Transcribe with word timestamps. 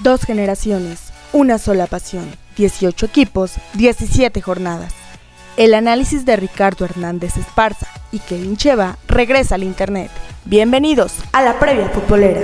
Dos 0.00 0.22
generaciones, 0.22 1.12
una 1.32 1.56
sola 1.58 1.86
pasión, 1.86 2.28
18 2.56 3.06
equipos, 3.06 3.52
17 3.74 4.42
jornadas. 4.42 4.92
El 5.56 5.72
análisis 5.72 6.24
de 6.24 6.34
Ricardo 6.34 6.84
Hernández 6.84 7.36
Esparza 7.36 7.86
y 8.10 8.18
Kevin 8.18 8.56
Cheva 8.56 8.98
regresa 9.06 9.54
al 9.54 9.62
Internet. 9.62 10.10
Bienvenidos 10.46 11.14
a 11.32 11.42
la 11.42 11.60
previa 11.60 11.88
futbolera. 11.90 12.42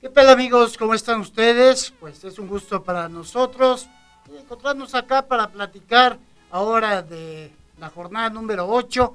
¿Qué 0.00 0.08
tal 0.10 0.28
amigos? 0.28 0.78
¿Cómo 0.78 0.94
están 0.94 1.20
ustedes? 1.20 1.92
Pues 1.98 2.22
es 2.22 2.38
un 2.38 2.46
gusto 2.46 2.84
para 2.84 3.08
nosotros 3.08 3.88
encontrarnos 4.38 4.94
acá 4.94 5.22
para 5.22 5.48
platicar 5.48 6.18
ahora 6.52 7.02
de 7.02 7.50
la 7.80 7.90
jornada 7.90 8.30
número 8.30 8.68
8 8.68 9.12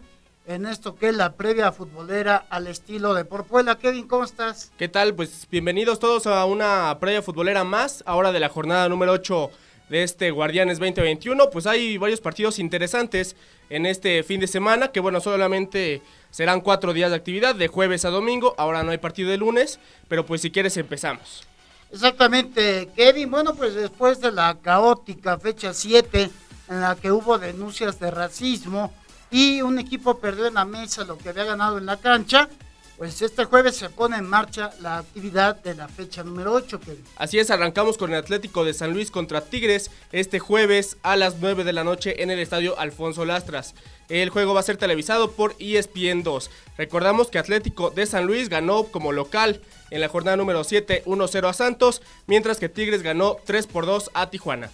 en 0.47 0.65
esto 0.65 0.95
que 0.95 1.09
es 1.09 1.15
la 1.15 1.33
previa 1.33 1.73
futbolera 1.73 2.45
al 2.49 2.67
estilo 2.67 3.13
de 3.13 3.25
Porpuela. 3.25 3.77
Kevin, 3.77 4.07
¿cómo 4.07 4.23
estás? 4.23 4.71
¿Qué 4.77 4.87
tal? 4.87 5.13
Pues 5.13 5.45
bienvenidos 5.51 5.99
todos 5.99 6.25
a 6.25 6.45
una 6.45 6.97
previa 7.01 7.21
futbolera 7.21 7.65
más, 7.65 8.01
ahora 8.07 8.31
de 8.31 8.39
la 8.39 8.47
jornada 8.47 8.87
número 8.87 9.11
8 9.11 9.51
de 9.89 10.03
este 10.03 10.31
Guardianes 10.31 10.79
2021. 10.79 11.49
Pues 11.49 11.67
hay 11.67 11.97
varios 11.97 12.21
partidos 12.21 12.59
interesantes 12.59 13.35
en 13.69 13.85
este 13.85 14.23
fin 14.23 14.39
de 14.39 14.47
semana, 14.47 14.87
que 14.87 15.01
bueno, 15.01 15.19
solamente 15.19 16.01
serán 16.31 16.61
cuatro 16.61 16.93
días 16.93 17.09
de 17.09 17.17
actividad, 17.17 17.53
de 17.53 17.67
jueves 17.67 18.05
a 18.05 18.09
domingo, 18.09 18.55
ahora 18.57 18.83
no 18.83 18.91
hay 18.91 18.99
partido 18.99 19.29
de 19.29 19.37
lunes, 19.37 19.81
pero 20.07 20.25
pues 20.25 20.39
si 20.41 20.49
quieres 20.49 20.77
empezamos. 20.77 21.45
Exactamente, 21.91 22.87
Kevin. 22.95 23.29
Bueno, 23.29 23.53
pues 23.53 23.75
después 23.75 24.21
de 24.21 24.31
la 24.31 24.57
caótica 24.61 25.37
fecha 25.39 25.73
7, 25.73 26.29
en 26.69 26.81
la 26.81 26.95
que 26.95 27.11
hubo 27.11 27.37
denuncias 27.37 27.99
de 27.99 28.11
racismo, 28.11 28.93
y 29.31 29.61
un 29.61 29.79
equipo 29.79 30.19
perdió 30.19 30.47
en 30.47 30.55
la 30.55 30.65
mesa 30.65 31.03
lo 31.03 31.17
que 31.17 31.29
había 31.29 31.43
ganado 31.43 31.77
en 31.77 31.85
la 31.85 31.97
cancha, 31.97 32.49
pues 32.97 33.21
este 33.21 33.45
jueves 33.45 33.75
se 33.75 33.89
pone 33.89 34.17
en 34.17 34.27
marcha 34.27 34.71
la 34.81 34.97
actividad 34.97 35.55
de 35.57 35.75
la 35.75 35.87
fecha 35.87 36.23
número 36.23 36.53
8. 36.53 36.79
Así 37.17 37.37
es, 37.37 37.51
arrancamos 37.51 37.95
con 37.95 38.11
el 38.11 38.17
Atlético 38.17 38.65
de 38.65 38.73
San 38.73 38.91
Luis 38.91 39.11
contra 39.11 39.41
Tigres 39.41 39.91
este 40.11 40.39
jueves 40.39 40.97
a 41.03 41.15
las 41.15 41.35
9 41.39 41.63
de 41.63 41.73
la 41.73 41.83
noche 41.83 42.23
en 42.23 42.31
el 42.31 42.39
estadio 42.39 42.79
Alfonso 42.79 43.23
Lastras. 43.23 43.75
El 44.09 44.31
juego 44.31 44.55
va 44.55 44.61
a 44.61 44.63
ser 44.63 44.77
televisado 44.77 45.31
por 45.31 45.55
ESPN 45.59 46.23
2. 46.23 46.49
Recordamos 46.77 47.29
que 47.29 47.37
Atlético 47.37 47.91
de 47.91 48.07
San 48.07 48.25
Luis 48.25 48.49
ganó 48.49 48.85
como 48.85 49.11
local 49.11 49.61
en 49.91 50.01
la 50.01 50.09
jornada 50.09 50.37
número 50.37 50.63
7 50.63 51.03
1-0 51.05 51.49
a 51.49 51.53
Santos, 51.53 52.01
mientras 52.25 52.57
que 52.57 52.67
Tigres 52.69 53.03
ganó 53.03 53.37
3 53.45 53.67
por 53.67 53.85
2 53.85 54.09
a 54.15 54.31
Tijuana. 54.31 54.71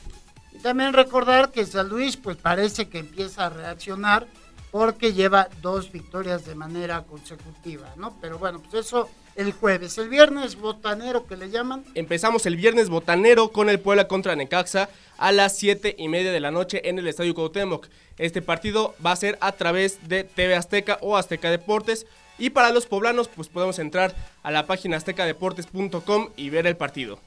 Y 0.53 0.59
también 0.59 0.93
recordar 0.93 1.51
que 1.51 1.65
San 1.65 1.89
Luis 1.89 2.15
pues 2.15 2.37
parece 2.37 2.87
que 2.87 2.99
empieza 2.99 3.47
a 3.47 3.49
reaccionar 3.49 4.27
porque 4.73 5.13
lleva 5.13 5.49
dos 5.61 5.91
victorias 5.91 6.45
de 6.45 6.55
manera 6.55 7.03
consecutiva, 7.03 7.93
¿no? 7.95 8.17
Pero 8.19 8.39
bueno, 8.39 8.59
pues 8.59 8.87
eso 8.87 9.07
el 9.35 9.51
jueves. 9.51 9.99
El 9.99 10.09
viernes 10.09 10.55
botanero 10.55 11.27
que 11.27 11.37
le 11.37 11.51
llaman. 11.51 11.85
Empezamos 11.93 12.47
el 12.47 12.55
viernes 12.55 12.89
botanero 12.89 13.51
con 13.51 13.69
el 13.69 13.79
Puebla 13.79 14.07
contra 14.07 14.35
Necaxa 14.35 14.89
a 15.19 15.31
las 15.31 15.55
7 15.59 15.95
y 15.99 16.07
media 16.07 16.31
de 16.31 16.39
la 16.39 16.49
noche 16.49 16.89
en 16.89 16.97
el 16.97 17.07
Estadio 17.07 17.35
Cuauhtémoc. 17.35 17.87
Este 18.17 18.41
partido 18.41 18.95
va 19.05 19.11
a 19.11 19.15
ser 19.15 19.37
a 19.41 19.51
través 19.51 20.07
de 20.07 20.23
TV 20.23 20.55
Azteca 20.55 20.97
o 21.01 21.17
Azteca 21.17 21.51
Deportes. 21.51 22.07
Y 22.39 22.49
para 22.49 22.71
los 22.71 22.87
poblanos, 22.87 23.27
pues 23.27 23.49
podemos 23.49 23.77
entrar 23.77 24.15
a 24.41 24.49
la 24.49 24.65
página 24.65 24.97
aztecadeportes.com 24.97 26.29
y 26.35 26.49
ver 26.49 26.65
el 26.65 26.77
partido. 26.77 27.19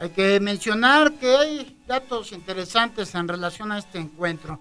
Hay 0.00 0.08
que 0.08 0.40
mencionar 0.40 1.12
que 1.12 1.36
hay 1.36 1.78
datos 1.86 2.32
interesantes 2.32 3.14
en 3.14 3.28
relación 3.28 3.70
a 3.70 3.78
este 3.78 3.98
encuentro. 3.98 4.58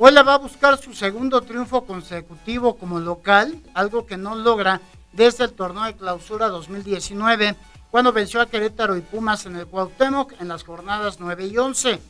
Puebla 0.00 0.22
va 0.22 0.36
a 0.36 0.38
buscar 0.38 0.78
su 0.78 0.94
segundo 0.94 1.42
triunfo 1.42 1.84
consecutivo 1.84 2.78
como 2.78 3.00
local, 3.00 3.60
algo 3.74 4.06
que 4.06 4.16
no 4.16 4.34
logra 4.34 4.80
desde 5.12 5.44
el 5.44 5.52
torneo 5.52 5.84
de 5.84 5.94
clausura 5.94 6.48
2019, 6.48 7.54
cuando 7.90 8.10
venció 8.10 8.40
a 8.40 8.46
Querétaro 8.46 8.96
y 8.96 9.02
Pumas 9.02 9.44
en 9.44 9.56
el 9.56 9.66
Cuauhtémoc 9.66 10.40
en 10.40 10.48
las 10.48 10.64
jornadas 10.64 11.20
9 11.20 11.48
y 11.48 11.58
11. 11.58 12.00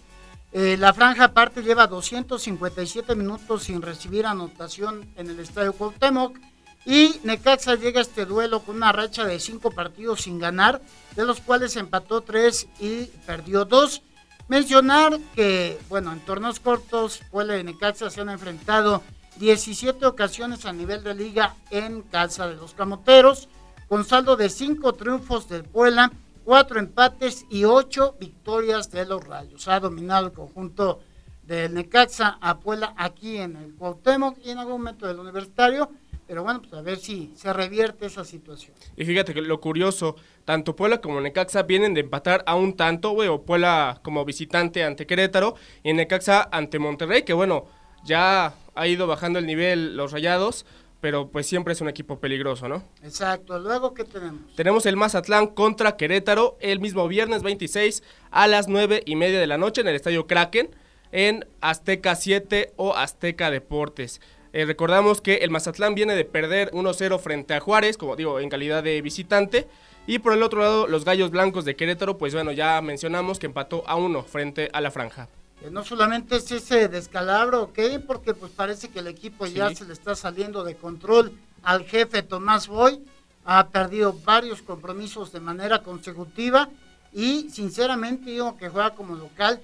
Eh, 0.53 0.77
la 0.79 0.95
franja 0.95 1.25
aparte 1.25 1.65
lleva 1.65 1.89
257 1.89 3.17
minutos 3.17 3.65
sin 3.65 3.83
recibir 3.83 4.25
anotación 4.25 5.13
en 5.17 5.29
el 5.29 5.41
Estadio 5.41 5.73
Cuauhtémoc 5.73 6.39
y 6.87 7.19
Necaxa 7.25 7.75
llega 7.75 7.99
a 7.99 8.03
este 8.03 8.25
duelo 8.25 8.61
con 8.61 8.77
una 8.77 8.93
racha 8.93 9.25
de 9.25 9.41
cinco 9.41 9.73
partidos 9.73 10.21
sin 10.21 10.39
ganar, 10.39 10.81
de 11.17 11.25
los 11.25 11.41
cuales 11.41 11.75
empató 11.75 12.21
tres 12.21 12.69
y 12.79 13.07
perdió 13.27 13.65
dos. 13.65 14.03
Mencionar 14.51 15.17
que, 15.37 15.79
bueno, 15.89 16.13
en 16.13 16.19
torneos 16.19 16.59
cortos, 16.59 17.21
Puebla 17.31 17.57
y 17.57 17.63
Necaxa 17.63 18.11
se 18.11 18.21
han 18.21 18.31
enfrentado 18.31 19.01
17 19.37 20.05
ocasiones 20.05 20.67
a 20.67 20.73
nivel 20.73 21.05
de 21.05 21.15
liga 21.15 21.55
en 21.71 22.03
casa 22.03 22.49
de 22.49 22.57
los 22.57 22.75
Camoteros, 22.75 23.49
con 23.89 24.05
saldo 24.05 24.35
de 24.35 24.49
5 24.49 24.95
triunfos 24.95 25.49
del 25.49 25.63
Puebla, 25.63 26.11
4 26.43 26.81
empates 26.81 27.47
y 27.49 27.63
8 27.63 28.17
victorias 28.19 28.91
de 28.91 29.07
los 29.07 29.25
Rayos. 29.25 29.69
Ha 29.69 29.79
dominado 29.79 30.27
el 30.27 30.33
conjunto 30.33 30.99
del 31.45 31.73
Necaxa 31.73 32.37
a 32.41 32.59
Puebla 32.59 32.93
aquí 32.97 33.37
en 33.37 33.55
el 33.55 33.77
Cuauhtémoc 33.77 34.37
y 34.45 34.51
en 34.51 34.59
algún 34.59 34.79
momento 34.79 35.07
del 35.07 35.21
Universitario 35.21 35.93
pero 36.31 36.45
bueno, 36.45 36.63
pues 36.63 36.73
a 36.75 36.81
ver 36.81 36.97
si 36.97 37.33
se 37.35 37.53
revierte 37.53 38.07
esa 38.07 38.25
situación. 38.25 38.73
Y 38.97 39.05
fíjate 39.05 39.35
que 39.35 39.43
lo 39.43 39.61
curioso, 39.61 40.15
tanto 40.45 40.77
Puebla 40.77 41.01
como 41.01 41.21
Necaxa 41.21 41.65
vienen 41.65 41.93
de 41.93 42.03
empatar 42.03 42.45
a 42.47 42.55
un 42.55 42.77
tanto, 42.77 43.11
güey, 43.11 43.29
o 43.29 43.43
Puebla 43.43 43.99
como 44.05 44.25
visitante 44.25 44.85
ante 44.85 45.09
Querétaro 45.09 45.57
y 45.83 45.93
Necaxa 45.93 46.49
ante 46.53 46.79
Monterrey, 46.79 47.25
que 47.25 47.33
bueno, 47.33 47.65
ya 48.05 48.55
ha 48.77 48.87
ido 48.87 49.09
bajando 49.09 49.41
el 49.41 49.47
nivel 49.47 49.97
los 49.97 50.13
rayados, 50.13 50.67
pero 51.01 51.33
pues 51.33 51.49
siempre 51.49 51.73
es 51.73 51.81
un 51.81 51.89
equipo 51.89 52.21
peligroso, 52.21 52.69
¿no? 52.69 52.85
Exacto. 53.03 53.59
Luego, 53.59 53.93
¿qué 53.93 54.05
tenemos? 54.05 54.55
Tenemos 54.55 54.87
el 54.87 54.97
Mazatlán 54.97 55.49
contra 55.49 55.97
Querétaro 55.97 56.59
el 56.61 56.79
mismo 56.79 57.09
viernes 57.09 57.43
26 57.43 58.05
a 58.31 58.47
las 58.47 58.69
9 58.69 59.03
y 59.05 59.17
media 59.17 59.41
de 59.41 59.49
la 59.49 59.59
noche 59.59 59.81
en 59.81 59.89
el 59.89 59.97
Estadio 59.97 60.29
Kraken 60.29 60.71
en 61.11 61.45
Azteca 61.61 62.15
7 62.15 62.75
o 62.77 62.95
Azteca 62.95 63.51
Deportes. 63.51 64.21
Eh, 64.53 64.65
recordamos 64.65 65.21
que 65.21 65.37
el 65.37 65.51
Mazatlán 65.51 65.95
viene 65.95 66.17
de 66.17 66.25
perder 66.25 66.71
1-0 66.73 67.19
frente 67.21 67.55
a 67.55 67.61
Juárez, 67.61 67.97
como 67.97 68.17
digo, 68.17 68.41
en 68.41 68.49
calidad 68.49 68.83
de 68.83 69.01
visitante. 69.01 69.69
Y 70.07 70.19
por 70.19 70.33
el 70.33 70.43
otro 70.43 70.61
lado, 70.61 70.87
los 70.89 71.05
Gallos 71.05 71.31
Blancos 71.31 71.65
de 71.65 71.77
Querétaro, 71.77 72.19
pues 72.19 72.35
bueno, 72.35 72.51
ya 72.51 72.81
mencionamos 72.81 73.39
que 73.39 73.47
empató 73.47 73.85
a 73.87 73.95
1 73.95 74.23
frente 74.25 74.69
a 74.73 74.81
la 74.81 74.91
franja. 74.91 75.29
no 75.71 75.85
solamente 75.85 76.37
es 76.37 76.51
ese 76.51 76.89
descalabro, 76.89 77.65
¿ok? 77.65 77.79
Porque 78.07 78.33
pues 78.35 78.51
parece 78.51 78.89
que 78.89 79.01
el 79.01 79.07
equipo 79.07 79.47
ya 79.47 79.73
se 79.75 79.85
le 79.85 79.93
está 79.93 80.17
saliendo 80.17 80.65
de 80.65 80.75
control 80.75 81.33
al 81.63 81.85
jefe 81.85 82.23
Tomás 82.23 82.67
Boy. 82.67 83.05
Ha 83.45 83.69
perdido 83.69 84.15
varios 84.25 84.63
compromisos 84.63 85.33
de 85.33 85.41
manera 85.41 85.83
consecutiva 85.83 86.71
y 87.13 87.51
sinceramente 87.51 88.35
yo 88.35 88.57
que 88.57 88.69
juega 88.69 88.95
como 88.95 89.17
local 89.17 89.61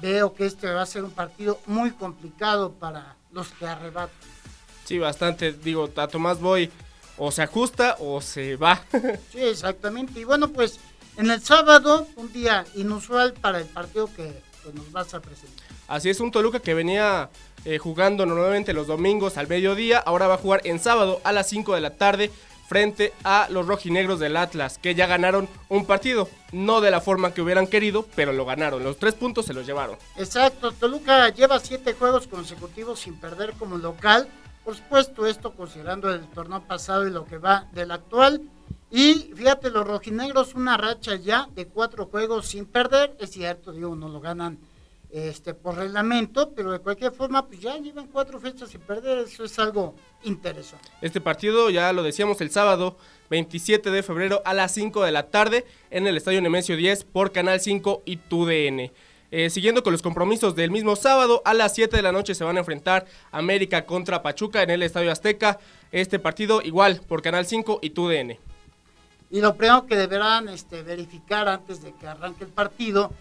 veo 0.00 0.34
que 0.34 0.46
este 0.46 0.68
va 0.70 0.82
a 0.82 0.86
ser 0.86 1.04
un 1.04 1.10
partido 1.10 1.58
muy 1.66 1.90
complicado 1.90 2.72
para 2.72 3.16
los 3.32 3.48
que 3.48 3.66
arrebatan. 3.66 4.16
Sí, 4.84 4.98
bastante. 4.98 5.52
Digo, 5.52 5.88
a 5.96 6.08
Tomás 6.08 6.40
Boy 6.40 6.70
o 7.16 7.30
se 7.30 7.42
ajusta 7.42 7.96
o 8.00 8.20
se 8.20 8.56
va. 8.56 8.82
sí, 9.32 9.40
exactamente. 9.40 10.20
Y 10.20 10.24
bueno, 10.24 10.48
pues 10.48 10.80
en 11.16 11.30
el 11.30 11.42
sábado, 11.42 12.06
un 12.16 12.32
día 12.32 12.64
inusual 12.74 13.34
para 13.34 13.58
el 13.58 13.66
partido 13.66 14.08
que 14.14 14.42
nos 14.72 14.90
vas 14.92 15.12
a 15.14 15.20
presentar. 15.20 15.66
Así 15.86 16.08
es, 16.08 16.20
un 16.20 16.30
Toluca 16.30 16.60
que 16.60 16.72
venía 16.74 17.30
eh, 17.64 17.78
jugando 17.78 18.24
normalmente 18.24 18.72
los 18.72 18.86
domingos 18.86 19.36
al 19.36 19.48
mediodía, 19.48 19.98
ahora 19.98 20.28
va 20.28 20.34
a 20.34 20.38
jugar 20.38 20.60
en 20.64 20.78
sábado 20.78 21.20
a 21.24 21.32
las 21.32 21.48
5 21.48 21.74
de 21.74 21.80
la 21.80 21.90
tarde 21.96 22.30
frente 22.70 23.12
a 23.24 23.48
los 23.50 23.66
rojinegros 23.66 24.20
del 24.20 24.36
Atlas, 24.36 24.78
que 24.78 24.94
ya 24.94 25.08
ganaron 25.08 25.48
un 25.68 25.86
partido. 25.86 26.28
No 26.52 26.80
de 26.80 26.92
la 26.92 27.00
forma 27.00 27.34
que 27.34 27.42
hubieran 27.42 27.66
querido, 27.66 28.06
pero 28.14 28.32
lo 28.32 28.44
ganaron. 28.44 28.84
Los 28.84 28.96
tres 28.96 29.14
puntos 29.14 29.46
se 29.46 29.52
los 29.52 29.66
llevaron. 29.66 29.96
Exacto, 30.16 30.70
Toluca 30.70 31.30
lleva 31.30 31.58
siete 31.58 31.94
juegos 31.94 32.28
consecutivos 32.28 33.00
sin 33.00 33.16
perder 33.16 33.54
como 33.54 33.76
local. 33.76 34.28
Por 34.64 34.76
supuesto, 34.76 35.26
esto 35.26 35.52
considerando 35.56 36.14
el 36.14 36.20
torneo 36.28 36.62
pasado 36.62 37.08
y 37.08 37.10
lo 37.10 37.24
que 37.24 37.38
va 37.38 37.66
del 37.72 37.90
actual. 37.90 38.40
Y 38.88 39.32
fíjate, 39.34 39.70
los 39.70 39.84
rojinegros, 39.84 40.54
una 40.54 40.76
racha 40.76 41.16
ya 41.16 41.48
de 41.56 41.66
cuatro 41.66 42.06
juegos 42.06 42.46
sin 42.46 42.66
perder. 42.66 43.16
Es 43.18 43.32
cierto, 43.32 43.72
digo, 43.72 43.96
no 43.96 44.08
lo 44.08 44.20
ganan 44.20 44.60
este, 45.12 45.54
por 45.54 45.76
reglamento, 45.76 46.52
pero 46.54 46.72
de 46.72 46.78
cualquier 46.78 47.12
forma, 47.12 47.46
pues 47.46 47.60
ya 47.60 47.76
llevan 47.76 48.06
cuatro 48.08 48.38
fechas 48.38 48.70
sin 48.70 48.80
perder. 48.80 49.18
Eso 49.18 49.44
es 49.44 49.58
algo 49.58 49.94
interesante. 50.22 50.88
Este 51.00 51.20
partido, 51.20 51.70
ya 51.70 51.92
lo 51.92 52.02
decíamos 52.02 52.40
el 52.40 52.50
sábado 52.50 52.96
27 53.30 53.90
de 53.90 54.02
febrero 54.02 54.42
a 54.44 54.54
las 54.54 54.72
5 54.72 55.04
de 55.04 55.12
la 55.12 55.30
tarde 55.30 55.64
en 55.90 56.06
el 56.06 56.16
Estadio 56.16 56.40
Nemesio 56.40 56.76
10 56.76 57.04
por 57.04 57.32
Canal 57.32 57.60
5 57.60 58.02
y 58.04 58.16
TUDN. 58.16 58.90
Eh, 59.32 59.48
siguiendo 59.48 59.84
con 59.84 59.92
los 59.92 60.02
compromisos 60.02 60.56
del 60.56 60.72
mismo 60.72 60.96
sábado, 60.96 61.40
a 61.44 61.54
las 61.54 61.74
7 61.74 61.96
de 61.96 62.02
la 62.02 62.10
noche 62.10 62.34
se 62.34 62.42
van 62.42 62.56
a 62.56 62.60
enfrentar 62.60 63.06
América 63.30 63.86
contra 63.86 64.22
Pachuca 64.22 64.62
en 64.62 64.70
el 64.70 64.82
Estadio 64.82 65.12
Azteca. 65.12 65.60
Este 65.92 66.18
partido 66.18 66.62
igual 66.62 67.00
por 67.06 67.22
Canal 67.22 67.46
5 67.46 67.78
y 67.82 67.90
TUDN. 67.90 68.38
Y 69.30 69.40
lo 69.40 69.54
primero 69.54 69.86
que 69.86 69.96
deberán 69.96 70.48
este, 70.48 70.82
verificar 70.82 71.48
antes 71.48 71.82
de 71.82 71.92
que 71.92 72.08
arranque 72.08 72.42
el 72.42 72.50
partido, 72.50 73.12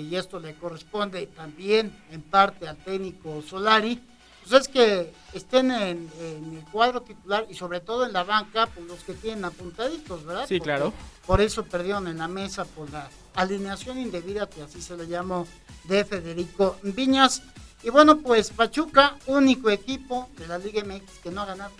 y 0.00 0.16
esto 0.16 0.40
le 0.40 0.54
corresponde 0.54 1.26
también 1.28 1.96
en 2.10 2.22
parte 2.22 2.66
al 2.66 2.76
técnico 2.76 3.42
Solari, 3.42 4.00
pues 4.44 4.60
es 4.60 4.68
que 4.68 5.12
estén 5.32 5.70
en, 5.70 6.10
el 6.20 6.64
cuadro 6.70 7.00
titular 7.00 7.46
y 7.48 7.54
sobre 7.54 7.80
todo 7.80 8.04
en 8.04 8.12
la 8.12 8.24
banca, 8.24 8.66
pues 8.66 8.86
los 8.86 9.02
que 9.02 9.14
tienen 9.14 9.44
apuntaditos, 9.46 10.24
¿verdad? 10.24 10.44
Sí, 10.46 10.60
claro. 10.60 10.92
Por 11.26 11.40
eso 11.40 11.64
perdieron 11.64 12.08
en 12.08 12.18
la 12.18 12.28
mesa 12.28 12.66
por 12.66 12.90
la 12.90 13.08
alineación 13.34 13.98
indebida, 13.98 14.46
que 14.46 14.62
así 14.62 14.82
se 14.82 14.96
le 14.98 15.06
llamó, 15.06 15.46
de 15.84 16.04
Federico 16.04 16.76
Viñas. 16.82 17.42
Y 17.82 17.88
bueno, 17.88 18.18
pues 18.18 18.50
Pachuca, 18.50 19.16
único 19.26 19.70
equipo 19.70 20.28
de 20.36 20.46
la 20.46 20.58
Liga 20.58 20.84
MX 20.84 21.20
que 21.22 21.30
no 21.30 21.40
ha 21.40 21.46
ganado. 21.46 21.72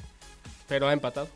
Pero 0.67 0.89
ha 0.89 0.93
empatado. 0.95 1.29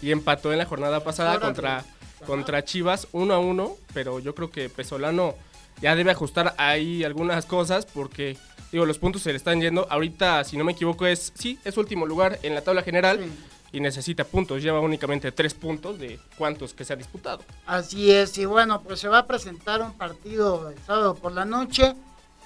Y 0.00 0.12
empató 0.12 0.52
en 0.52 0.58
la 0.58 0.66
jornada 0.66 1.02
pasada 1.02 1.40
contra, 1.40 1.84
contra 2.24 2.64
Chivas 2.64 3.08
1 3.10 3.34
a 3.34 3.38
1, 3.38 3.76
pero 3.92 4.20
yo 4.20 4.34
creo 4.36 4.50
que 4.52 4.68
Pesolano 4.68 5.34
ya 5.80 5.94
debe 5.94 6.10
ajustar 6.10 6.54
ahí 6.58 7.04
algunas 7.04 7.46
cosas 7.46 7.86
porque 7.86 8.36
digo, 8.72 8.86
los 8.86 8.98
puntos 8.98 9.22
se 9.22 9.30
le 9.30 9.36
están 9.36 9.60
yendo. 9.60 9.86
Ahorita, 9.90 10.44
si 10.44 10.56
no 10.56 10.64
me 10.64 10.72
equivoco, 10.72 11.06
es 11.06 11.32
sí, 11.34 11.58
es 11.64 11.76
último 11.76 12.06
lugar 12.06 12.38
en 12.42 12.54
la 12.54 12.62
tabla 12.62 12.82
general 12.82 13.20
y 13.72 13.80
necesita 13.80 14.24
puntos. 14.24 14.62
Lleva 14.62 14.80
únicamente 14.80 15.32
tres 15.32 15.54
puntos 15.54 15.98
de 15.98 16.18
cuántos 16.36 16.74
que 16.74 16.84
se 16.84 16.92
ha 16.92 16.96
disputado. 16.96 17.42
Así 17.66 18.10
es, 18.10 18.36
y 18.38 18.44
bueno, 18.44 18.82
pues 18.82 19.00
se 19.00 19.08
va 19.08 19.18
a 19.18 19.26
presentar 19.26 19.82
un 19.82 19.92
partido 19.92 20.70
el 20.70 20.78
sábado 20.84 21.14
por 21.14 21.32
la 21.32 21.44
noche 21.44 21.94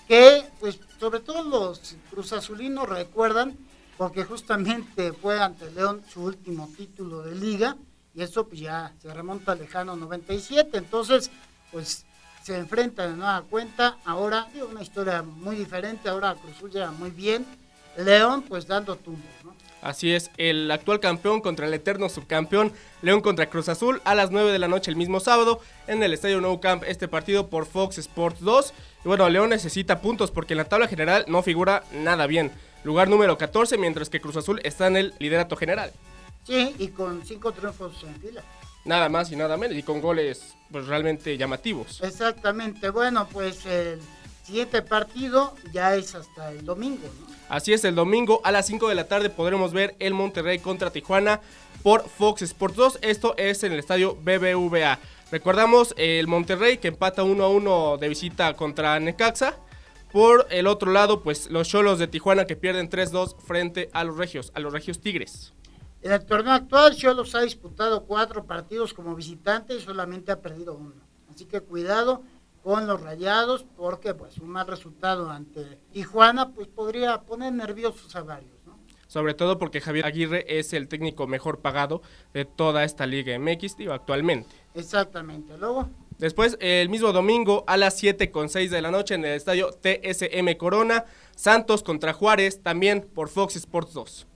que, 0.09 0.45
pues, 0.59 0.81
sobre 0.99 1.21
todo 1.21 1.45
los 1.45 1.97
cruzazulinos 2.11 2.89
recuerdan, 2.89 3.57
porque 3.97 4.25
justamente 4.25 5.13
fue 5.13 5.41
ante 5.41 5.71
León 5.71 6.03
su 6.09 6.23
último 6.25 6.69
título 6.77 7.23
de 7.23 7.35
liga 7.35 7.77
y 8.15 8.23
eso 8.23 8.49
pues 8.49 8.61
ya 8.61 8.93
se 9.01 9.13
remonta 9.13 9.53
al 9.53 9.59
lejano 9.59 9.95
97. 9.95 10.79
Entonces, 10.79 11.31
pues 11.71 12.07
se 12.43 12.57
enfrenta 12.57 13.09
de 13.09 13.17
nueva 13.17 13.43
cuenta. 13.49 13.99
Ahora, 14.05 14.49
digo, 14.53 14.69
una 14.69 14.83
historia 14.83 15.23
muy 15.23 15.57
diferente. 15.57 16.09
Ahora 16.09 16.35
Cruzul 16.35 16.71
llega 16.71 16.91
muy 16.91 17.11
bien. 17.11 17.47
León, 17.97 18.43
pues 18.43 18.67
dando 18.67 18.97
tumbos, 18.97 19.31
¿no? 19.45 19.55
Así 19.83 20.13
es, 20.13 20.31
el 20.37 20.71
actual 20.71 21.01
campeón 21.01 21.41
contra 21.41 21.67
el 21.67 21.73
eterno 21.73 22.11
subcampeón, 22.11 22.73
León 23.01 23.23
contra 23.23 23.49
Cruz 23.49 23.69
Azul, 23.71 24.03
a 24.05 24.15
las 24.15 24.31
9 24.31 24.53
de 24.53 24.59
la 24.59 24.69
noche 24.69 24.91
el 24.91 24.97
mismo 24.97 25.21
sábado, 25.21 25.61
en 25.87 26.03
el 26.03 26.13
Estadio 26.13 26.41
Nou 26.41 26.61
Camp, 26.61 26.85
este 26.87 27.09
partido 27.09 27.49
por 27.49 27.65
Fox 27.65 27.97
Sports 27.97 28.41
2. 28.41 28.75
Y 29.05 29.09
bueno, 29.09 29.29
León 29.31 29.51
necesita 29.51 30.01
puntos 30.03 30.31
porque 30.31 30.53
en 30.53 30.59
la 30.59 30.67
tabla 30.67 30.87
general 30.87 31.25
no 31.29 31.43
figura 31.43 31.85
nada 31.93 32.27
bien. 32.27 32.53
Lugar 32.85 33.09
número 33.09 33.39
14, 33.39 33.79
mientras 33.79 34.11
que 34.11 34.21
Cruz 34.21 34.37
Azul 34.37 34.61
está 34.65 34.87
en 34.87 34.97
el 34.97 35.15
liderato 35.19 35.57
general. 35.57 35.93
Sí, 36.45 36.75
y 36.79 36.89
con 36.89 37.25
cinco 37.25 37.53
triunfos 37.53 38.03
en 38.03 38.21
fila. 38.21 38.43
Nada 38.85 39.09
más 39.09 39.31
y 39.31 39.37
nada 39.37 39.57
menos, 39.57 39.77
y 39.77 39.83
con 39.83 40.01
goles 40.01 40.55
pues 40.71 40.87
realmente 40.87 41.37
llamativos. 41.37 42.01
Exactamente, 42.03 42.91
bueno, 42.91 43.29
pues 43.31 43.67
el 43.67 44.01
siguiente 44.45 44.83
partido 44.83 45.55
ya 45.73 45.95
es 45.97 46.15
hasta 46.15 46.51
el 46.51 46.65
domingo, 46.65 47.09
¿no? 47.21 47.27
Así 47.49 47.73
es, 47.73 47.85
el 47.85 47.97
domingo 47.97 48.41
a 48.45 48.53
las 48.53 48.67
5 48.67 48.89
de 48.89 48.95
la 48.95 49.09
tarde 49.09 49.29
podremos 49.29 49.73
ver 49.73 49.97
el 49.99 50.15
Monterrey 50.15 50.61
contra 50.61 50.91
Tijuana 50.91 51.41
por 51.83 52.09
Fox 52.09 52.43
Sports 52.43 52.77
2. 52.77 52.99
Esto 53.03 53.35
es 53.37 53.65
en 53.65 53.73
el 53.73 53.81
estadio 53.81 54.15
BBVA. 54.15 54.99
Recordamos 55.33 55.95
el 55.97 56.27
Monterrey 56.29 56.79
que 56.79 56.89
empata 56.89 57.25
1 57.25 57.45
a 57.45 57.49
1 57.49 57.99
de 57.99 58.09
visita 58.09 58.55
contra 58.55 58.99
Necaxa. 59.01 59.57
Por 60.13 60.47
el 60.51 60.67
otro 60.67 60.91
lado, 60.93 61.23
pues 61.23 61.51
los 61.51 61.69
Cholos 61.69 61.99
de 61.99 62.09
Tijuana 62.09 62.45
que 62.45 62.57
pierden 62.57 62.91
3-2 62.91 63.37
frente 63.39 63.91
a 63.93 64.03
los 64.05 64.17
Regios, 64.17 64.51
a 64.55 64.61
los 64.61 64.73
Regios 64.73 65.01
Tigres. 65.01 65.53
En 66.03 66.13
el 66.13 66.25
torneo 66.25 66.55
actual, 66.55 66.97
Cholos 66.97 67.35
ha 67.35 67.43
disputado 67.43 68.05
cuatro 68.05 68.45
partidos 68.45 68.95
como 68.95 69.15
visitante 69.15 69.75
y 69.75 69.81
solamente 69.81 70.33
ha 70.33 70.41
perdido 70.41 70.75
uno. 70.75 70.95
Así 71.31 71.45
que 71.45 71.61
cuidado 71.61 72.23
con 72.63 72.87
los 72.87 73.01
rayados, 73.01 73.67
porque 73.77 74.15
pues 74.15 74.39
un 74.39 74.49
mal 74.49 74.67
resultado 74.67 75.31
ante 75.31 75.79
Tijuana 75.93 76.53
pues 76.53 76.69
podría 76.69 77.23
poner 77.23 77.53
nerviosos 77.53 78.15
a 78.17 78.23
varios. 78.23 78.55
¿no? 78.67 78.79
Sobre 79.09 79.35
todo 79.35 79.59
porque 79.59 79.81
Javier 79.81 80.07
Aguirre 80.07 80.59
es 80.59 80.73
el 80.73 80.89
técnico 80.89 81.27
mejor 81.27 81.61
pagado 81.61 82.01
de 82.33 82.45
toda 82.47 82.85
esta 82.85 83.07
Liga 83.07 83.39
MX, 83.39 83.77
digo, 83.77 83.93
actualmente. 83.93 84.49
Exactamente, 84.75 85.57
luego. 85.59 85.89
Después, 86.19 86.59
el 86.61 86.91
mismo 86.91 87.13
domingo 87.13 87.65
a 87.67 87.79
las 87.79 87.97
7 87.97 88.31
con 88.31 88.51
6 88.51 88.71
de 88.71 88.83
la 88.83 88.91
noche 88.91 89.15
en 89.15 89.25
el 89.25 89.33
estadio 89.33 89.71
TSM 89.71 90.55
Corona, 90.59 91.07
Santos 91.35 91.83
contra 91.83 92.13
Juárez, 92.13 92.63
también 92.63 93.09
por 93.15 93.31
Fox 93.31 93.57
Sports 93.57 93.95
2. 93.95 94.27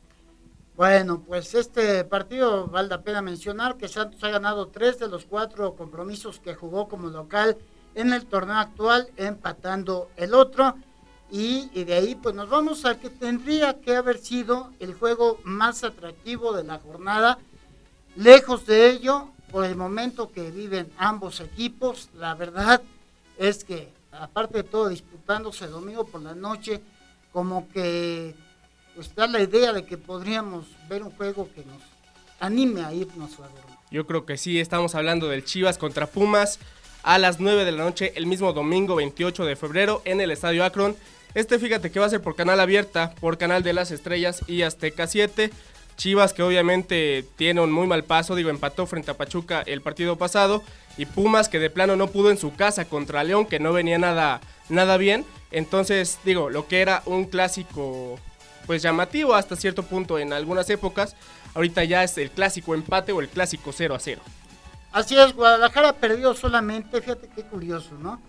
Bueno, 0.77 1.21
pues 1.21 1.55
este 1.55 2.03
partido 2.03 2.67
vale 2.67 2.89
la 2.89 3.03
pena 3.03 3.23
mencionar 3.23 3.77
que 3.77 3.87
Santos 3.87 4.25
ha 4.25 4.31
ganado 4.31 4.67
tres 4.67 4.99
de 4.99 5.07
los 5.07 5.25
cuatro 5.25 5.75
compromisos 5.75 6.41
que 6.41 6.57
jugó 6.57 6.89
como 6.89 7.11
local 7.11 7.57
en 7.95 8.13
el 8.13 8.27
torneo 8.27 8.57
actual, 8.57 9.09
empatando 9.17 10.11
el 10.17 10.35
otro. 10.35 10.75
Y, 11.31 11.69
de 11.85 11.95
ahí 11.95 12.17
pues 12.17 12.35
nos 12.35 12.49
vamos 12.49 12.85
al 12.85 12.99
que 12.99 13.09
tendría 13.09 13.81
que 13.81 13.95
haber 13.95 14.19
sido 14.19 14.73
el 14.81 14.95
juego 14.95 15.39
más 15.45 15.85
atractivo 15.85 16.53
de 16.53 16.65
la 16.65 16.81
jornada. 16.81 17.39
Lejos 18.17 18.67
de 18.67 18.91
ello, 18.91 19.29
por 19.53 19.65
el 19.65 19.77
momento 19.77 20.33
que 20.33 20.51
viven 20.51 20.91
ambos 20.97 21.39
equipos, 21.39 22.09
la 22.17 22.35
verdad 22.35 22.83
es 23.39 23.63
que 23.63 23.93
aparte 24.11 24.59
de 24.59 24.65
todo 24.65 24.89
disputándose 24.89 25.69
domingo 25.69 26.05
por 26.05 26.21
la 26.21 26.35
noche, 26.35 26.83
como 27.33 27.69
que 27.69 28.35
pues 28.95 29.15
da 29.15 29.27
la 29.27 29.41
idea 29.41 29.73
de 29.73 29.85
que 29.85 29.99
podríamos 29.99 30.67
ver 30.89 31.03
un 31.03 31.11
juego 31.11 31.49
que 31.55 31.65
nos 31.65 31.83
anime 32.41 32.83
a 32.83 32.93
irnos 32.93 33.35
a 33.35 33.43
dormir. 33.43 33.79
Yo 33.91 34.07
creo 34.07 34.25
que 34.25 34.37
sí, 34.37 34.61
estamos 34.61 34.95
hablando 34.95 35.29
del 35.29 35.45
Chivas 35.45 35.79
contra 35.79 36.07
Pumas 36.07 36.59
a 37.03 37.19
las 37.19 37.39
9 37.41 37.65
de 37.65 37.73
la 37.73 37.85
noche 37.85 38.13
el 38.17 38.27
mismo 38.27 38.53
domingo 38.53 38.97
28 38.97 39.45
de 39.45 39.57
febrero 39.57 40.03
en 40.05 40.21
el 40.21 40.31
Estadio 40.31 40.65
Akron. 40.65 40.97
Este 41.35 41.59
fíjate 41.59 41.91
que 41.91 42.01
va 42.01 42.07
a 42.07 42.11
ser 42.11 42.23
por 42.23 42.37
canal 42.37 42.61
abierta, 42.61 43.15
por 43.21 43.39
canal 43.39 43.63
de 43.63 43.73
las 43.73 43.91
estrellas 43.91 44.43
y 44.47 44.63
Azteca 44.63 45.07
7. 45.07 45.51
Chivas 45.97 46.33
que 46.33 46.43
obviamente 46.43 47.25
tiene 47.37 47.61
un 47.61 47.71
muy 47.71 47.87
mal 47.87 48.05
paso, 48.05 48.35
digo, 48.35 48.51
empató 48.51 48.87
frente 48.87 49.13
a 49.13 49.17
Pachuca 49.17 49.63
el 49.65 49.81
partido 49.81 50.17
pasado 50.17 50.65
y 50.97 51.07
Pumas 51.07 51.49
que 51.49 51.61
de 51.61 51.71
plano 51.71 51.95
no 51.95 52.09
pudo 52.09 52.31
en 52.31 52.39
su 52.39 52.55
casa 52.55 52.85
contra 52.85 53.23
León 53.23 53.47
que 53.47 53.61
no 53.61 53.73
venía 53.73 53.99
nada 53.99 54.41
nada 54.69 54.97
bien. 54.97 55.25
Entonces, 55.51 56.19
digo, 56.25 56.51
lo 56.51 56.67
que 56.67 56.81
era 56.81 57.03
un 57.07 57.27
clásico 57.27 58.19
pues 58.67 58.83
llamativo 58.83 59.35
hasta 59.35 59.57
cierto 59.57 59.83
punto 59.83 60.19
en 60.19 60.33
algunas 60.33 60.69
épocas. 60.71 61.17
Ahorita 61.55 61.85
ya 61.85 62.03
es 62.03 62.17
el 62.19 62.31
clásico 62.31 62.75
empate 62.75 63.13
o 63.13 63.21
el 63.21 63.29
clásico 63.29 63.73
0 63.73 63.95
a 63.95 63.99
0. 63.99 64.23
Así 64.93 65.17
es, 65.17 65.35
Guadalajara 65.35 65.89
ha 65.91 65.97
perdido 65.97 66.35
solamente, 66.35 67.01
fíjate 67.01 67.29
qué 67.29 67.43
curioso, 67.43 67.97
¿no? 67.99 68.21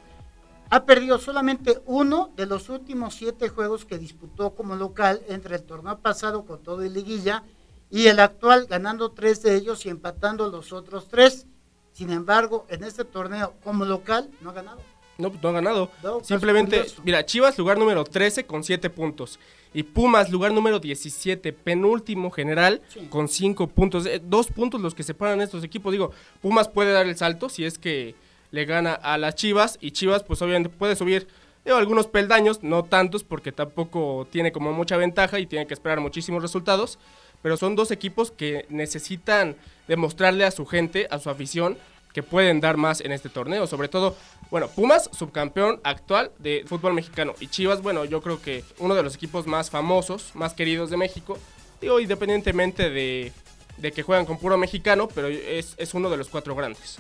Ha 0.71 0.85
perdido 0.85 1.19
solamente 1.19 1.79
uno 1.85 2.31
de 2.35 2.47
los 2.47 2.69
últimos 2.69 3.13
siete 3.13 3.49
juegos 3.49 3.85
que 3.85 3.99
disputó 3.99 4.55
como 4.55 4.75
local 4.75 5.21
entre 5.29 5.57
el 5.57 5.63
torneo 5.63 5.99
pasado 5.99 6.43
con 6.45 6.63
todo 6.63 6.83
y 6.83 6.89
liguilla 6.89 7.43
y 7.91 8.07
el 8.07 8.19
actual 8.19 8.65
ganando 8.65 9.11
tres 9.11 9.43
de 9.43 9.55
ellos 9.55 9.85
y 9.85 9.89
empatando 9.89 10.49
los 10.49 10.73
otros 10.73 11.07
tres. 11.07 11.45
Sin 11.93 12.09
embargo, 12.09 12.65
en 12.69 12.83
este 12.83 13.05
torneo 13.05 13.53
como 13.63 13.85
local 13.85 14.29
no 14.41 14.49
ha 14.49 14.53
ganado. 14.53 14.81
No, 15.17 15.31
no 15.41 15.49
ha 15.49 15.51
ganado. 15.51 15.91
Simplemente, 16.23 16.85
mira, 17.03 17.25
Chivas 17.25 17.57
lugar 17.57 17.77
número 17.77 18.03
13 18.03 18.45
con 18.45 18.63
7 18.63 18.89
puntos. 18.89 19.39
Y 19.73 19.83
Pumas 19.83 20.29
lugar 20.29 20.53
número 20.53 20.79
17, 20.79 21.53
penúltimo 21.53 22.31
general 22.31 22.81
con 23.09 23.27
5 23.27 23.67
puntos. 23.67 24.05
Eh, 24.05 24.21
dos 24.23 24.47
puntos 24.47 24.81
los 24.81 24.93
que 24.93 25.03
separan 25.03 25.41
estos 25.41 25.63
equipos. 25.63 25.91
Digo, 25.91 26.11
Pumas 26.41 26.67
puede 26.67 26.91
dar 26.91 27.05
el 27.05 27.17
salto 27.17 27.49
si 27.49 27.65
es 27.65 27.77
que 27.77 28.15
le 28.51 28.65
gana 28.65 28.93
a 28.93 29.17
las 29.17 29.35
Chivas. 29.35 29.77
Y 29.81 29.91
Chivas 29.91 30.23
pues 30.23 30.41
obviamente 30.41 30.69
puede 30.69 30.95
subir 30.95 31.27
digo, 31.65 31.77
algunos 31.77 32.07
peldaños, 32.07 32.63
no 32.63 32.83
tantos 32.83 33.23
porque 33.23 33.51
tampoco 33.51 34.27
tiene 34.31 34.51
como 34.51 34.71
mucha 34.71 34.97
ventaja 34.97 35.39
y 35.39 35.47
tiene 35.47 35.67
que 35.67 35.73
esperar 35.73 35.99
muchísimos 35.99 36.41
resultados. 36.41 36.99
Pero 37.41 37.57
son 37.57 37.75
dos 37.75 37.91
equipos 37.91 38.31
que 38.31 38.65
necesitan 38.69 39.55
demostrarle 39.87 40.45
a 40.45 40.51
su 40.51 40.65
gente, 40.65 41.07
a 41.11 41.19
su 41.19 41.29
afición, 41.29 41.77
que 42.15 42.23
pueden 42.23 42.61
dar 42.61 42.77
más 42.77 43.01
en 43.01 43.11
este 43.11 43.27
torneo. 43.27 43.67
Sobre 43.67 43.89
todo, 43.89 44.15
bueno, 44.49 44.69
Pumas, 44.69 45.09
subcampeón 45.11 45.81
actual 45.83 46.31
de 46.39 46.63
fútbol 46.65 46.93
mexicano. 46.93 47.35
Y 47.41 47.47
Chivas, 47.47 47.81
bueno, 47.81 48.05
yo 48.05 48.21
creo 48.21 48.41
que 48.41 48.63
uno 48.79 48.95
de 48.95 49.03
los 49.03 49.15
equipos 49.15 49.47
más 49.47 49.69
famosos, 49.69 50.33
más 50.33 50.53
queridos 50.53 50.89
de 50.89 50.95
México. 50.95 51.37
Digo, 51.81 51.99
independientemente 51.99 52.89
de, 52.89 53.33
que 53.91 54.01
juegan 54.01 54.25
con 54.25 54.39
puro 54.39 54.57
mexicano, 54.57 55.09
pero 55.09 55.27
es, 55.27 55.93
uno 55.93 56.09
de 56.09 56.15
los 56.15 56.29
cuatro 56.29 56.55
grandes. 56.55 56.99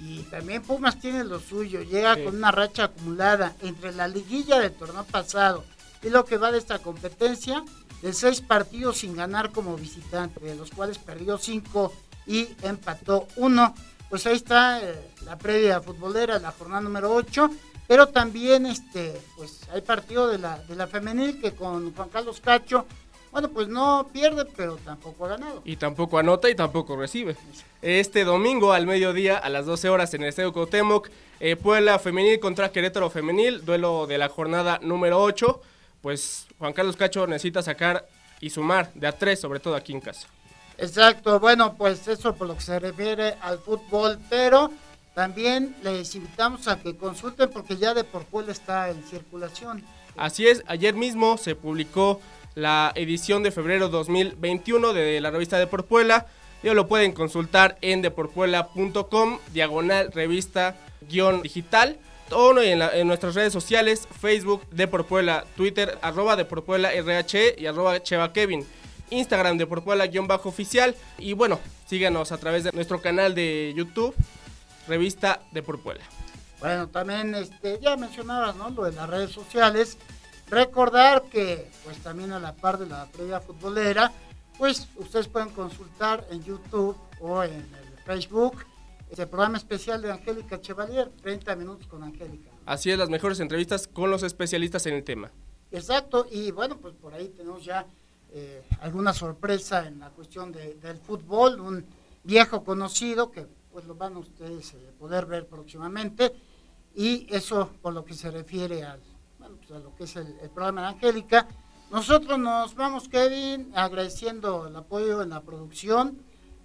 Y 0.00 0.20
también 0.22 0.62
Pumas 0.62 0.98
tiene 0.98 1.24
lo 1.24 1.40
suyo, 1.40 1.82
llega 1.82 2.16
con 2.24 2.34
una 2.34 2.50
racha 2.50 2.84
acumulada 2.84 3.54
entre 3.60 3.92
la 3.92 4.08
liguilla 4.08 4.60
del 4.60 4.72
torneo 4.72 5.04
pasado 5.04 5.62
y 6.02 6.08
lo 6.08 6.24
que 6.24 6.38
va 6.38 6.50
de 6.50 6.58
esta 6.58 6.78
competencia, 6.78 7.62
de 8.00 8.14
seis 8.14 8.40
partidos 8.40 8.96
sin 8.96 9.14
ganar 9.14 9.52
como 9.52 9.76
visitante, 9.76 10.40
de 10.40 10.54
los 10.54 10.70
cuales 10.70 10.96
perdió 10.96 11.36
cinco 11.36 11.92
y 12.26 12.48
empató 12.62 13.28
uno 13.36 13.74
pues 14.14 14.28
ahí 14.28 14.36
está 14.36 14.80
eh, 14.80 14.94
la 15.24 15.36
previa 15.36 15.80
futbolera, 15.80 16.38
la 16.38 16.52
jornada 16.52 16.82
número 16.82 17.12
8, 17.12 17.50
pero 17.88 18.06
también 18.06 18.64
este, 18.64 19.12
pues 19.36 19.62
hay 19.72 19.80
partido 19.80 20.28
de 20.28 20.38
la, 20.38 20.56
de 20.58 20.76
la 20.76 20.86
femenil 20.86 21.40
que 21.40 21.50
con 21.52 21.92
Juan 21.92 22.10
Carlos 22.10 22.40
Cacho, 22.40 22.86
bueno, 23.32 23.48
pues 23.48 23.66
no 23.66 24.06
pierde, 24.12 24.44
pero 24.56 24.76
tampoco 24.76 25.24
ha 25.24 25.30
ganado. 25.30 25.62
Y 25.64 25.74
tampoco 25.74 26.16
anota 26.16 26.48
y 26.48 26.54
tampoco 26.54 26.94
recibe. 26.96 27.34
Este 27.82 28.22
domingo 28.22 28.72
al 28.72 28.86
mediodía 28.86 29.36
a 29.36 29.48
las 29.48 29.66
12 29.66 29.88
horas 29.88 30.14
en 30.14 30.22
el 30.22 30.28
Estadio 30.28 30.52
Cotemoc, 30.52 31.10
eh, 31.40 31.56
Puebla 31.56 31.98
femenil 31.98 32.38
contra 32.38 32.70
Querétaro 32.70 33.10
femenil, 33.10 33.64
duelo 33.64 34.06
de 34.06 34.18
la 34.18 34.28
jornada 34.28 34.78
número 34.80 35.20
8. 35.20 35.60
pues 36.02 36.46
Juan 36.60 36.72
Carlos 36.72 36.94
Cacho 36.94 37.26
necesita 37.26 37.64
sacar 37.64 38.06
y 38.40 38.50
sumar 38.50 38.92
de 38.94 39.08
a 39.08 39.18
tres, 39.18 39.40
sobre 39.40 39.58
todo 39.58 39.74
aquí 39.74 39.92
en 39.92 40.00
casa. 40.00 40.28
Exacto, 40.78 41.38
bueno, 41.40 41.74
pues 41.74 42.06
eso 42.08 42.34
por 42.34 42.48
lo 42.48 42.56
que 42.56 42.62
se 42.62 42.78
refiere 42.78 43.36
al 43.40 43.58
fútbol, 43.58 44.18
pero 44.28 44.70
también 45.14 45.76
les 45.82 46.14
invitamos 46.14 46.66
a 46.66 46.80
que 46.80 46.96
consulten 46.96 47.50
porque 47.50 47.76
ya 47.76 47.94
de 47.94 48.04
por 48.04 48.26
cuál 48.26 48.48
está 48.48 48.90
en 48.90 49.02
circulación. 49.04 49.84
Así 50.16 50.46
es, 50.46 50.62
ayer 50.66 50.94
mismo 50.94 51.38
se 51.38 51.54
publicó 51.54 52.20
la 52.54 52.92
edición 52.94 53.42
de 53.42 53.50
febrero 53.50 53.88
2021 53.88 54.92
de 54.92 55.20
la 55.20 55.30
revista 55.30 55.58
de 55.58 55.66
Porpuela. 55.66 56.26
Ellos 56.62 56.76
lo 56.76 56.88
pueden 56.88 57.12
consultar 57.12 57.76
en 57.80 58.02
deporpuela.com, 58.02 59.38
diagonal 59.52 60.10
revista 60.12 60.76
guion 61.08 61.42
digital. 61.42 61.98
O 62.30 62.58
en, 62.58 62.80
en, 62.80 63.06
nuestras 63.06 63.34
redes 63.34 63.52
sociales, 63.52 64.08
Facebook 64.20 64.66
de 64.70 64.88
Porpuela, 64.88 65.44
Twitter 65.56 65.98
arroba 66.00 66.36
de 66.36 66.44
Porpuela 66.44 66.92
RH 66.92 67.56
y 67.58 67.66
arroba 67.66 68.02
Cheva 68.02 68.32
Kevin. 68.32 68.66
Instagram 69.10 69.58
de 69.58 69.66
Porpuela-oficial. 69.66 70.94
Y 71.18 71.32
bueno, 71.32 71.60
síganos 71.86 72.32
a 72.32 72.38
través 72.38 72.64
de 72.64 72.72
nuestro 72.72 73.00
canal 73.00 73.34
de 73.34 73.72
YouTube, 73.76 74.14
Revista 74.88 75.40
de 75.52 75.62
Porpuela. 75.62 76.04
Bueno, 76.60 76.88
también 76.88 77.34
este, 77.34 77.78
ya 77.80 77.96
mencionabas, 77.96 78.56
¿no? 78.56 78.70
Lo 78.70 78.84
de 78.84 78.92
las 78.92 79.08
redes 79.08 79.30
sociales. 79.30 79.98
Recordar 80.50 81.24
que, 81.24 81.70
pues 81.84 81.98
también 81.98 82.32
a 82.32 82.38
la 82.38 82.54
par 82.54 82.78
de 82.78 82.86
la 82.86 83.06
previa 83.06 83.40
futbolera, 83.40 84.12
pues 84.58 84.88
ustedes 84.96 85.28
pueden 85.28 85.50
consultar 85.50 86.26
en 86.30 86.42
YouTube 86.44 86.96
o 87.20 87.42
en 87.42 87.52
el 87.52 87.98
Facebook 88.04 88.64
el 89.22 89.28
programa 89.28 89.56
especial 89.56 90.02
de 90.02 90.10
Angélica 90.10 90.60
Chevalier, 90.60 91.10
30 91.22 91.56
minutos 91.56 91.86
con 91.86 92.02
Angélica. 92.02 92.50
Así 92.66 92.90
es, 92.90 92.98
las 92.98 93.10
mejores 93.10 93.40
entrevistas 93.40 93.86
con 93.86 94.10
los 94.10 94.22
especialistas 94.22 94.86
en 94.86 94.94
el 94.94 95.04
tema. 95.04 95.30
Exacto, 95.70 96.26
y 96.30 96.50
bueno, 96.50 96.78
pues 96.78 96.94
por 96.94 97.14
ahí 97.14 97.28
tenemos 97.28 97.64
ya 97.64 97.86
eh, 98.36 98.64
alguna 98.80 99.14
sorpresa 99.14 99.86
en 99.86 100.00
la 100.00 100.10
cuestión 100.10 100.50
del 100.50 100.98
fútbol, 100.98 101.60
un 101.60 101.86
viejo 102.24 102.64
conocido 102.64 103.30
que 103.30 103.46
pues 103.70 103.84
lo 103.86 103.94
van 103.94 104.16
ustedes 104.16 104.74
a 104.74 104.76
eh, 104.76 104.92
poder 104.98 105.26
ver 105.26 105.46
próximamente, 105.46 106.34
y 106.96 107.26
eso 107.32 107.70
por 107.80 107.94
lo 107.94 108.04
que 108.04 108.14
se 108.14 108.32
refiere 108.32 108.82
al, 108.82 109.00
pues 109.38 109.70
a 109.70 109.78
lo 109.78 109.94
que 109.94 110.04
es 110.04 110.16
el, 110.16 110.36
el 110.42 110.50
programa 110.50 110.82
de 110.82 110.88
Angélica. 110.88 111.46
Nosotros 111.92 112.36
nos 112.38 112.74
vamos, 112.74 113.08
Kevin, 113.08 113.70
agradeciendo 113.74 114.66
el 114.66 114.74
apoyo 114.74 115.22
en 115.22 115.30
la 115.30 115.42
producción 115.42 116.18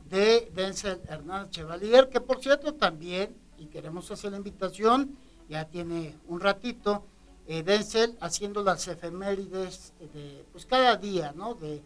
de 0.09 0.51
Denzel 0.55 1.01
Hernández 1.07 1.51
Chevalier, 1.51 2.09
que 2.09 2.19
por 2.19 2.41
cierto 2.41 2.73
también, 2.73 3.37
y 3.59 3.67
queremos 3.67 4.09
hacer 4.09 4.31
la 4.31 4.37
invitación, 4.37 5.15
ya 5.47 5.65
tiene 5.65 6.15
un 6.27 6.39
ratito, 6.39 7.05
eh, 7.49 7.63
Denzel 7.63 8.15
haciendo 8.21 8.63
las 8.63 8.87
efemérides 8.87 9.91
de, 10.13 10.45
pues 10.51 10.65
cada 10.67 10.95
día, 10.95 11.33
¿no? 11.35 11.55
De, 11.55 11.81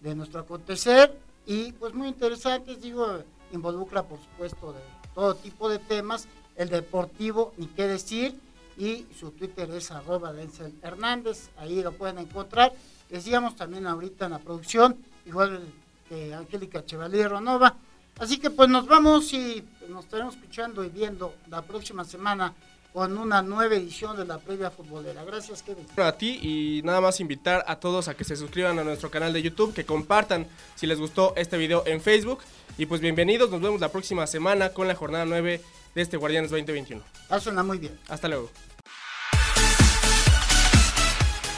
de 0.00 0.14
nuestro 0.14 0.40
acontecer, 0.40 1.12
y 1.44 1.72
pues 1.72 1.92
muy 1.92 2.06
interesantes, 2.06 2.80
digo, 2.80 3.18
involucra 3.52 4.04
por 4.04 4.20
supuesto 4.20 4.72
de 4.72 4.80
todo 5.14 5.34
tipo 5.34 5.68
de 5.68 5.80
temas, 5.80 6.28
el 6.54 6.68
deportivo, 6.68 7.52
ni 7.56 7.66
qué 7.66 7.88
decir, 7.88 8.38
y 8.76 9.06
su 9.18 9.32
Twitter 9.32 9.68
es 9.72 9.90
arroba 9.90 10.32
Denzel 10.32 10.72
Hernández, 10.82 11.50
ahí 11.56 11.82
lo 11.82 11.90
pueden 11.92 12.18
encontrar. 12.18 12.72
Decíamos 13.10 13.56
también 13.56 13.88
ahorita 13.88 14.26
en 14.26 14.32
la 14.32 14.38
producción, 14.38 14.96
igual 15.26 15.66
que 16.08 16.32
Angélica 16.32 16.84
Chevalier 16.84 17.28
Ronova. 17.28 17.74
Así 18.20 18.38
que 18.38 18.50
pues 18.50 18.68
nos 18.68 18.86
vamos 18.86 19.32
y 19.32 19.64
nos 19.88 20.04
estaremos 20.04 20.36
escuchando 20.36 20.84
y 20.84 20.90
viendo 20.90 21.34
la 21.48 21.62
próxima 21.62 22.04
semana 22.04 22.54
con 22.92 23.16
una 23.18 23.42
nueva 23.42 23.74
edición 23.74 24.16
de 24.16 24.24
la 24.24 24.38
previa 24.38 24.70
futbolera. 24.70 25.24
Gracias, 25.24 25.62
Kevin. 25.62 25.86
A 25.96 26.12
ti 26.12 26.38
y 26.42 26.82
nada 26.84 27.00
más 27.00 27.20
invitar 27.20 27.64
a 27.66 27.76
todos 27.76 28.08
a 28.08 28.14
que 28.14 28.24
se 28.24 28.36
suscriban 28.36 28.78
a 28.78 28.84
nuestro 28.84 29.10
canal 29.10 29.32
de 29.32 29.42
YouTube, 29.42 29.74
que 29.74 29.84
compartan 29.84 30.46
si 30.74 30.86
les 30.86 30.98
gustó 30.98 31.34
este 31.36 31.56
video 31.56 31.84
en 31.86 32.00
Facebook. 32.00 32.40
Y 32.76 32.86
pues 32.86 33.00
bienvenidos, 33.00 33.50
nos 33.50 33.60
vemos 33.60 33.80
la 33.80 33.90
próxima 33.90 34.26
semana 34.26 34.70
con 34.70 34.88
la 34.88 34.94
jornada 34.94 35.24
9 35.24 35.60
de 35.94 36.02
este 36.02 36.16
Guardianes 36.16 36.50
2021. 36.50 37.02
Ah, 37.28 37.40
suena 37.40 37.62
muy 37.62 37.78
bien. 37.78 37.98
Hasta 38.08 38.28
luego. 38.28 38.50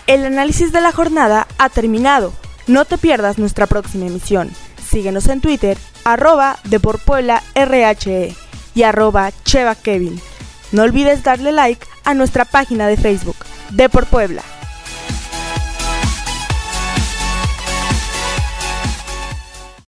El 0.07 0.25
análisis 0.25 0.73
de 0.73 0.81
la 0.81 0.93
jornada 0.93 1.47
ha 1.59 1.69
terminado. 1.69 2.33
No 2.67 2.85
te 2.85 2.99
pierdas 2.99 3.39
nuestra 3.39 3.67
próxima 3.67 4.07
emisión. 4.07 4.51
Síguenos 4.85 5.29
en 5.29 5.41
Twitter, 5.41 5.79
arroba 6.05 6.59
RHE 7.55 8.35
y 8.75 8.83
arroba 8.83 9.31
Cheva 9.45 9.75
Kevin. 9.77 10.21
No 10.73 10.83
olvides 10.83 11.23
darle 11.23 11.53
like 11.53 11.87
a 12.05 12.15
nuestra 12.15 12.45
página 12.45 12.87
de 12.87 12.97
Facebook, 12.97 13.37
De 13.71 13.89
Por 13.89 14.07
Puebla. 14.07 14.43